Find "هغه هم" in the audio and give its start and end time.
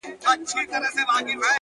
0.23-0.39